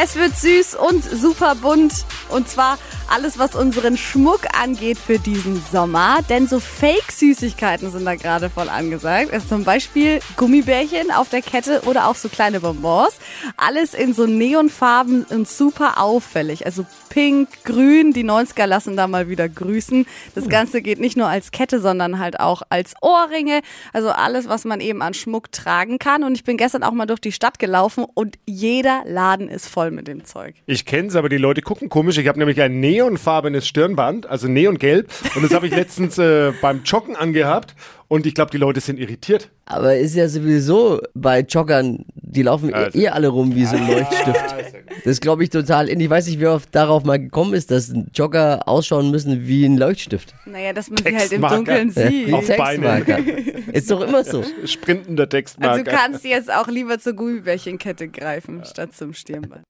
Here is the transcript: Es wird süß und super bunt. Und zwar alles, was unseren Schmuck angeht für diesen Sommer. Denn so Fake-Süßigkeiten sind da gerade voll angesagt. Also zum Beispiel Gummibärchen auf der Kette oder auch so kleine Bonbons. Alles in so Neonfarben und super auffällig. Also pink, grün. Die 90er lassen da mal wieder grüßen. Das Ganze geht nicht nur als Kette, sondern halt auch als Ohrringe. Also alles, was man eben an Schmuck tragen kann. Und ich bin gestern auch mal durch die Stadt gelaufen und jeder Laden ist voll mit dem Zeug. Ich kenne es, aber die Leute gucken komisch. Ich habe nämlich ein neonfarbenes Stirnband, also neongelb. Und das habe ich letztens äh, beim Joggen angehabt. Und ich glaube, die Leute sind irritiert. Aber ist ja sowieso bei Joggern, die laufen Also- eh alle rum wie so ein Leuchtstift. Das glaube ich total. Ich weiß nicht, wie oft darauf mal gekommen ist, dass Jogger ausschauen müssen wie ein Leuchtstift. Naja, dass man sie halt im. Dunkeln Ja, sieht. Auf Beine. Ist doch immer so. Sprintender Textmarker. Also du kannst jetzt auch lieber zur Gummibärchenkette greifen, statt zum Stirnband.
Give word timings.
Es 0.00 0.14
wird 0.14 0.36
süß 0.36 0.76
und 0.76 1.02
super 1.02 1.56
bunt. 1.56 2.04
Und 2.28 2.48
zwar 2.48 2.78
alles, 3.08 3.38
was 3.38 3.56
unseren 3.56 3.96
Schmuck 3.96 4.42
angeht 4.56 4.96
für 4.96 5.18
diesen 5.18 5.60
Sommer. 5.72 6.20
Denn 6.28 6.46
so 6.46 6.60
Fake-Süßigkeiten 6.60 7.90
sind 7.90 8.04
da 8.04 8.14
gerade 8.14 8.48
voll 8.48 8.68
angesagt. 8.68 9.32
Also 9.32 9.48
zum 9.48 9.64
Beispiel 9.64 10.20
Gummibärchen 10.36 11.10
auf 11.10 11.30
der 11.30 11.42
Kette 11.42 11.82
oder 11.86 12.06
auch 12.06 12.14
so 12.14 12.28
kleine 12.28 12.60
Bonbons. 12.60 13.14
Alles 13.56 13.92
in 13.92 14.14
so 14.14 14.26
Neonfarben 14.26 15.24
und 15.24 15.48
super 15.48 16.00
auffällig. 16.00 16.64
Also 16.64 16.86
pink, 17.08 17.64
grün. 17.64 18.12
Die 18.12 18.24
90er 18.24 18.66
lassen 18.66 18.96
da 18.96 19.08
mal 19.08 19.28
wieder 19.28 19.48
grüßen. 19.48 20.06
Das 20.36 20.48
Ganze 20.48 20.82
geht 20.82 21.00
nicht 21.00 21.16
nur 21.16 21.26
als 21.26 21.50
Kette, 21.50 21.80
sondern 21.80 22.20
halt 22.20 22.38
auch 22.38 22.62
als 22.68 22.94
Ohrringe. 23.00 23.62
Also 23.92 24.10
alles, 24.10 24.48
was 24.48 24.64
man 24.64 24.80
eben 24.80 25.02
an 25.02 25.14
Schmuck 25.14 25.50
tragen 25.50 25.98
kann. 25.98 26.22
Und 26.22 26.34
ich 26.36 26.44
bin 26.44 26.56
gestern 26.56 26.84
auch 26.84 26.92
mal 26.92 27.06
durch 27.06 27.20
die 27.20 27.32
Stadt 27.32 27.58
gelaufen 27.58 28.04
und 28.14 28.38
jeder 28.46 29.02
Laden 29.06 29.48
ist 29.48 29.68
voll 29.68 29.87
mit 29.90 30.08
dem 30.08 30.24
Zeug. 30.24 30.54
Ich 30.66 30.84
kenne 30.84 31.08
es, 31.08 31.16
aber 31.16 31.28
die 31.28 31.36
Leute 31.38 31.62
gucken 31.62 31.88
komisch. 31.88 32.18
Ich 32.18 32.28
habe 32.28 32.38
nämlich 32.38 32.60
ein 32.60 32.80
neonfarbenes 32.80 33.66
Stirnband, 33.66 34.26
also 34.26 34.48
neongelb. 34.48 35.08
Und 35.34 35.42
das 35.42 35.52
habe 35.54 35.66
ich 35.66 35.74
letztens 35.76 36.18
äh, 36.18 36.52
beim 36.60 36.82
Joggen 36.84 37.16
angehabt. 37.16 37.74
Und 38.08 38.24
ich 38.24 38.34
glaube, 38.34 38.50
die 38.50 38.56
Leute 38.56 38.80
sind 38.80 38.98
irritiert. 38.98 39.50
Aber 39.66 39.94
ist 39.96 40.14
ja 40.14 40.30
sowieso 40.30 40.98
bei 41.12 41.40
Joggern, 41.40 42.06
die 42.14 42.40
laufen 42.42 42.72
Also- 42.72 42.98
eh 42.98 43.08
alle 43.08 43.28
rum 43.28 43.54
wie 43.54 43.66
so 43.66 43.76
ein 43.76 43.86
Leuchtstift. 43.86 44.44
Das 45.04 45.20
glaube 45.20 45.44
ich 45.44 45.50
total. 45.50 45.90
Ich 45.90 46.08
weiß 46.10 46.26
nicht, 46.26 46.40
wie 46.40 46.46
oft 46.46 46.74
darauf 46.74 47.04
mal 47.04 47.18
gekommen 47.18 47.52
ist, 47.52 47.70
dass 47.70 47.92
Jogger 48.14 48.66
ausschauen 48.66 49.10
müssen 49.10 49.46
wie 49.46 49.66
ein 49.66 49.76
Leuchtstift. 49.76 50.34
Naja, 50.46 50.72
dass 50.72 50.88
man 50.88 50.98
sie 51.04 51.14
halt 51.16 51.32
im. 51.32 51.42
Dunkeln 51.42 51.92
Ja, 51.94 52.08
sieht. 52.08 52.32
Auf 52.32 52.46
Beine. 52.56 53.04
Ist 53.74 53.90
doch 53.90 54.00
immer 54.00 54.24
so. 54.24 54.42
Sprintender 54.64 55.28
Textmarker. 55.28 55.72
Also 55.72 55.84
du 55.84 55.90
kannst 55.90 56.24
jetzt 56.24 56.50
auch 56.50 56.68
lieber 56.68 56.98
zur 56.98 57.12
Gummibärchenkette 57.12 58.08
greifen, 58.08 58.62
statt 58.64 58.94
zum 58.94 59.12
Stirnband. 59.12 59.64